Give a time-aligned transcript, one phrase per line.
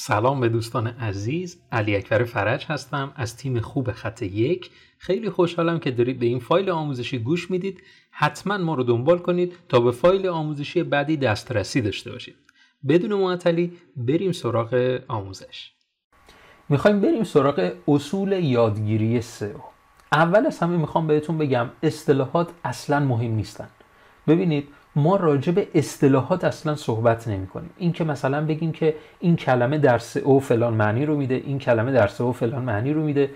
[0.00, 4.70] سلام به دوستان عزیز علی اکبر فرج هستم از تیم خوب خط یک.
[4.98, 7.82] خیلی خوشحالم که دارید به این فایل آموزشی گوش می‌دید.
[8.10, 12.36] حتما ما رو دنبال کنید تا به فایل آموزشی بعدی دسترسی داشته باشید.
[12.88, 15.72] بدون معطلی بریم سراغ آموزش.
[16.68, 19.58] می‌خوایم بریم سراغ اصول یادگیری سئو.
[20.12, 23.68] اول از همه می‌خوام بهتون بگم اصطلاحات اصلا مهم نیستن.
[24.26, 27.70] ببینید ما راجع به اصطلاحات اصلا صحبت نمی کنیم.
[27.78, 31.92] این که مثلا بگیم که این کلمه در او فلان معنی رو میده این کلمه
[31.92, 33.30] در او فلان معنی رو میده.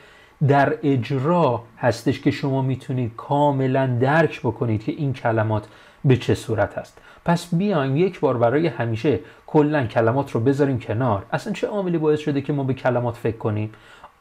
[0.48, 5.64] در اجرا هستش که شما می‌تونید کاملا درک بکنید که این کلمات
[6.04, 6.98] به چه صورت هست.
[7.24, 11.26] پس بیایم یک بار برای همیشه کلا کلمات رو بذاریم کنار.
[11.32, 13.72] اصلا چه عاملی باعث شده که ما به کلمات فکر کنیم؟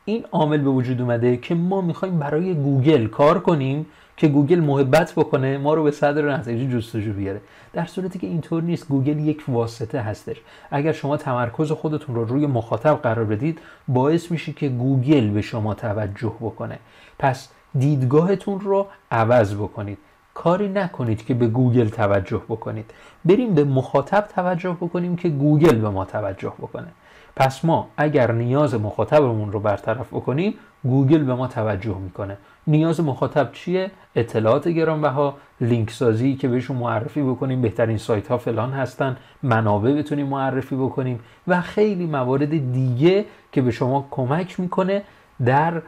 [0.05, 3.85] این عامل به وجود اومده که ما می‌خوایم برای گوگل کار کنیم
[4.21, 7.41] که گوگل محبت بکنه ما رو به صدر نتایج جستجو بیاره.
[7.73, 10.37] در صورتی که اینطور نیست گوگل یک واسطه هستش.
[10.71, 15.73] اگر شما تمرکز خودتون رو روی مخاطب قرار بدید باعث میشه که گوگل به شما
[15.73, 16.79] توجه بکنه.
[17.19, 19.97] پس دیدگاهتون رو عوض بکنید.
[20.33, 22.91] کاری نکنید که به گوگل توجه بکنید.
[23.25, 26.87] بریم به مخاطب توجه بکنیم که گوگل به ما توجه بکنه.
[27.35, 32.37] پس ما اگر نیاز مخاطبمون رو برطرف بکنیم گوگل به ما توجه می‌کنه.
[32.67, 38.71] نیاز مخاطب چیه؟ اطلاعات گرانبها لینک سازی که بهشون معرفی بکنیم بهترین سایت ها فلان
[38.71, 45.01] هستن منابع بتونیم معرفی بکنیم و خیلی موارد دیگه که به شما کمک می‌کنه
[45.45, 45.81] در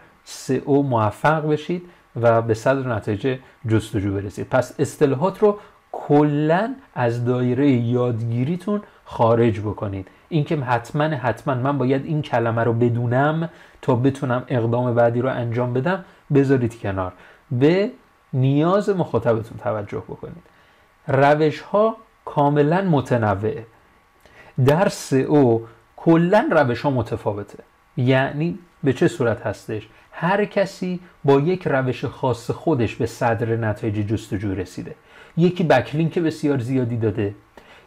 [0.65, 1.81] او موفق بشید
[2.21, 4.47] و به صدر نتایج جستجو برسید.
[4.49, 5.57] پس اصطلاحات رو
[5.91, 10.07] کلا از دایره یادگیریتون خارج بکنید.
[10.33, 13.49] اینکه حتما حتما من باید این کلمه رو بدونم
[13.81, 17.13] تا بتونم اقدام بعدی رو انجام بدم بذارید کنار.
[17.51, 17.91] به
[18.33, 20.43] نیاز مخاطبتون توجه بکنید.
[21.07, 23.65] روش ها کاملا متنوعه
[24.65, 24.91] در
[25.27, 27.63] او کلا روش ها متفاوته.
[27.97, 34.07] یعنی به چه صورت هستش؟ هر کسی با یک روش خاص خودش به صدر نتایج
[34.07, 34.95] جستجو رسیده.
[35.37, 37.35] یکی بکلینک بسیار زیادی داده.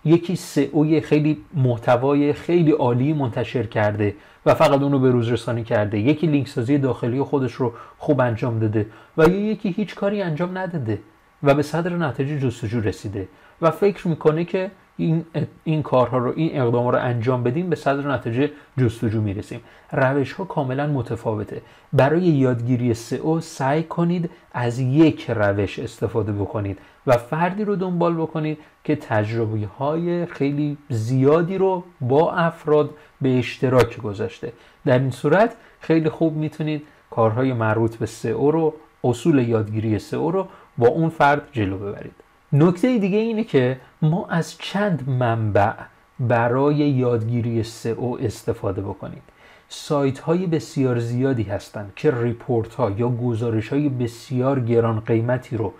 [0.07, 4.15] یکی سئوی خیلی محتوای خیلی عالی منتشر کرده
[4.47, 5.99] و فقط اونو به روز رسانی کرده.
[5.99, 8.87] یکی لینک سازی داخلی خودش رو خوب انجام داده
[9.17, 10.99] و یکی هیچ کاری انجام نداده
[11.43, 13.29] و به صدر نتایج جستجو رسیده
[13.63, 15.25] و فکر می‌کنه که این,
[15.65, 19.61] این کارها رو این اقدام رو انجام بدیم به صدر نتیجه جستجو می‌رسیم.
[19.93, 21.63] روش ها کاملا متفاوته.
[21.93, 28.59] برای یادگیری سئو سعی کنید از یک روش استفاده بکنید و فردی رو دنبال بکنید
[28.85, 32.91] که تجربه های خیلی زیادی رو با افراد
[33.21, 34.53] به اشتراک گذاشته.
[34.85, 38.75] در این صورت خیلی خوب می‌تونید کارهای مربوط به سئو رو
[39.05, 42.15] اصول یادگیری سئو رو با اون فرد جلو ببرید.
[42.53, 45.73] نکته دیگه اینه که ما از چند منبع
[46.21, 49.23] برای یادگیری سئو استفاده بکنیم.
[49.69, 55.73] سایت های بسیار زیادی هستند که report ها یا گزارش های بسیار گران قیمتی رو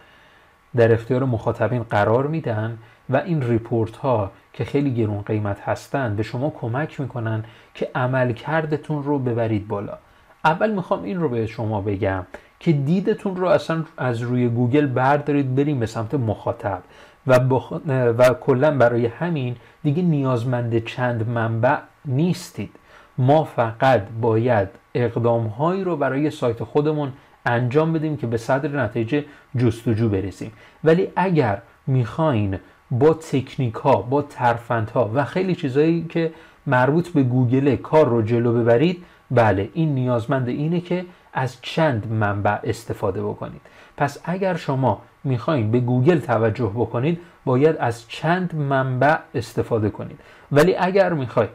[0.77, 2.79] در اختیار مخاطبین قرار میدن
[3.11, 7.45] و این report ها که خیلی گرون قیمت هستند به شما کمک می‌کنن
[7.75, 9.99] که عملکردتون رو ببرید بالا.
[10.45, 12.27] اول می‌خوام این رو به شما بگم.
[12.61, 16.83] که دیدتون رو اصلا از روی گوگل بردارید بریم به سمت مخاطب.
[17.27, 17.73] و, بخ...
[17.89, 22.71] و کلا برای همین دیگه نیازمند چند منبع نیستید.
[23.19, 27.13] ما فقط باید اقدام هایی رو برای سایت خودمون
[27.47, 29.25] انجام بدیم که به صدر نتیجه
[29.59, 30.53] جستجو برسیم.
[30.85, 32.59] ولی اگر می‌خواین
[32.91, 36.33] با تکنیک ها با ترفند ها و خیلی چیزهایی که
[36.67, 42.59] مربوط به گوگل کار رو جلو ببرید بله این نیازمند اینه که از چند منبع
[42.65, 43.61] استفاده بکنید.
[43.97, 50.21] پس اگر شما می‌خواین به گوگل توجه بکنید باید از چند منبع استفاده کنید.
[50.53, 51.51] ولی اگر می‌خواید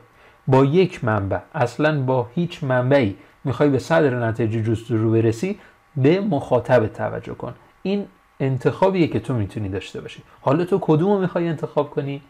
[0.48, 5.59] با یک منبع اصلا با هیچ منبعی می‌خوای به صدر نتیجه جستجو برسی
[5.96, 7.53] به مخاطب توجه کن.
[7.84, 8.06] این
[8.40, 10.24] انتخابیه که تو می‌تونی داشته باشی.
[10.42, 12.22] حالا تو کدوم رو می‌خوای انتخاب کنی؟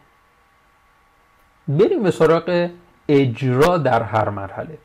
[1.68, 2.70] بریم به سراغ
[3.08, 4.78] اجرا در هر مرحله.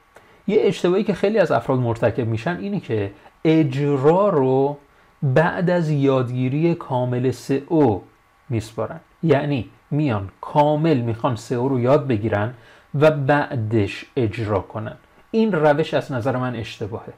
[0.47, 3.11] یه اشتباهی که خیلی از افراد مرتکب میشن اینه که
[3.45, 4.77] اجرا رو
[5.23, 7.31] بعد از یادگیری کامل
[7.67, 8.03] او
[8.49, 8.99] میسپارن.
[9.23, 12.53] یعنی میان کامل می‌خوان او رو یاد بگیرن
[12.95, 14.95] و بعدش اجرا کنن.
[15.31, 17.13] این روش از نظر من اشتباهه.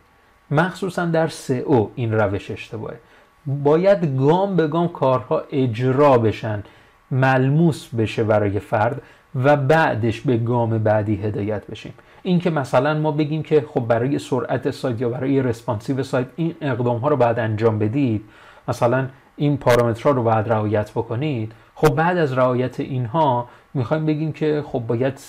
[0.51, 1.29] مخصوصا در
[1.65, 2.99] او این روش اشتباهه.
[3.45, 6.63] باید گام به گام کارها اجرا بشن.
[7.11, 9.01] ملموس بشه برای فرد
[9.35, 11.93] و بعدش به گام بعدی هدایت بشیم.
[12.23, 16.97] اینکه مثلا ما بگیم که خب برای سرعت سایت یا برای رسپانسیو سایت این اقدام
[16.97, 18.25] ها رو بعد انجام بدید
[18.67, 21.51] مثلا این پارامترها رو باید رعایت بکنید.
[21.75, 25.19] خب بعد از رعایت اینها می‌خوایم بگیم که خب باید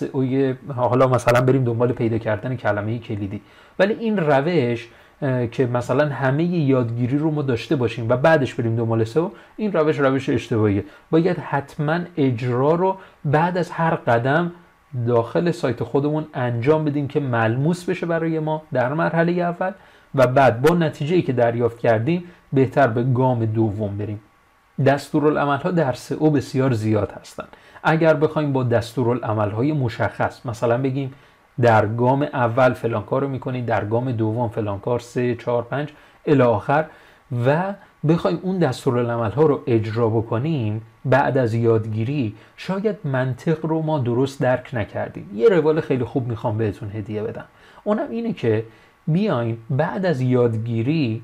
[0.76, 3.40] حالا مثلا بریم دنبال پیدا کردن کلمه کلیدی.
[3.78, 4.88] ولی این روش
[5.50, 9.98] که مثلا همه یادگیری رو ما داشته باشیم و بعدش بریم دنبال سئو این روش
[9.98, 10.84] روش اشتباهیه.
[11.10, 14.52] باید حتما اجرا رو بعد از هر قدم
[15.06, 19.72] داخل سایت خودمون انجام بدیم که ملموس بشه برای ما در مرحله اول
[20.14, 24.20] و بعد با نتیجه که دریافت کردیم بهتر به گام دوم بریم.
[24.86, 27.48] دستورالعمل ها در سئو بسیار زیاد هستند
[27.82, 31.14] اگر بخوایم با دستورالعمل های مشخص مثلا بگیم
[31.62, 35.88] در گام اول فلان کار رو می‌کنید در گام دوم فلان کار سه چهار پنج
[36.26, 36.84] الی آخر.
[37.46, 37.74] و
[38.08, 44.40] بخوایم اون دستورالعمل ها رو اجرا بکنیم بعد از یادگیری شاید منطق رو ما درست
[44.40, 45.30] درک نکردیم.
[45.34, 47.44] یه روال خیلی خوب می‌خوام بهتون هدیه بدم.
[47.84, 48.64] اونم اینه که
[49.06, 51.22] بیاین بعد از یادگیری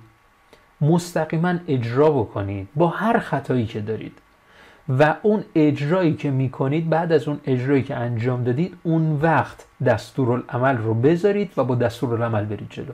[0.81, 4.19] مستقیما اجرا بکنید با هر خطایی که دارید.
[4.88, 10.77] و اون اجرایی که می‌کنید بعد از اون اجرایی که انجام دادید اون وقت دستورالعمل
[10.77, 12.93] رو بذارید و با دستورالعمل برید جلو.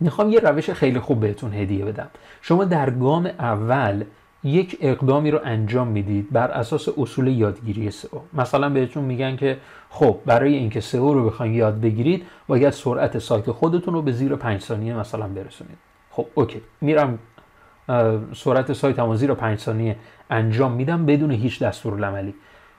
[0.00, 2.08] می‌خوام یه روش خیلی خوب بهتون هدیه بدم.
[2.42, 4.04] شما در گام اول
[4.44, 8.18] یک اقدامی رو انجام می‌دید بر اساس اصول یادگیری سئو.
[8.32, 9.58] مثلا بهتون میگن که
[9.90, 14.36] خب برای اینکه سئو رو بخواید یاد بگیرید باید سرعت سایت خودتون رو به زیر
[14.36, 15.78] 5 ثانیه مثلا برسونید.
[16.10, 16.60] خب اوکی.
[16.80, 17.18] میرم
[18.34, 19.96] سرعت سایت هم زیر 5 ثانیه
[20.30, 22.34] انجام میدم بدون هیچ دستورالعملی.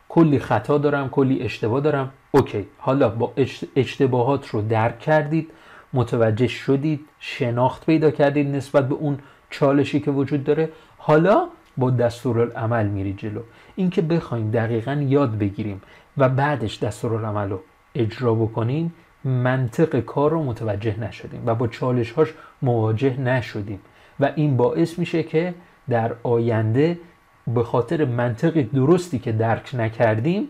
[0.10, 2.12] کلی خطا دارم کلی اشتباه دارم.
[2.32, 2.68] اوکی.
[2.78, 3.34] حالا با
[3.76, 5.52] اشتباهات رو درک کردید
[5.94, 9.20] متوجه شدید شناخت پیدا کردید نسبت به اون
[9.50, 10.70] چالشی که وجود داره.
[10.98, 11.48] حالا
[11.78, 13.42] با دستورالعمل میری جلو.
[13.76, 15.82] اینکه بخوایم دقیقا یاد بگیریم
[16.18, 17.60] و بعدش دستورالعمل رو
[17.96, 18.94] اجرا بکنیم
[19.24, 23.80] منطق کار رو متوجه نشدیم و با چالش هاش مواجه نشدیم.
[24.20, 25.54] و این باعث میشه که
[25.90, 27.00] در آینده
[27.48, 30.50] به خاطر منطق درستی که درک نکردیم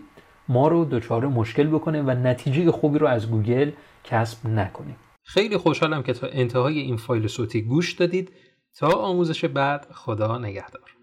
[0.49, 3.71] ما رو دچار مشکل بکنه و نتیجه خوبی رو از گوگل
[4.03, 4.95] کسب نکنیم.
[5.23, 8.31] خیلی خوشحالم که تا انتهای این فایل صوتی گوش دادید.
[8.77, 10.94] تا آموزش بعد خدا نگهدار.